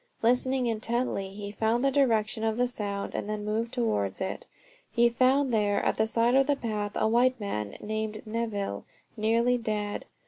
[0.23, 4.47] Listening intently he found the direction of the sound, and then moved towards it.
[4.91, 8.83] He found there, at the side of the path, a white man named Neville,
[9.15, 10.05] nearly dead.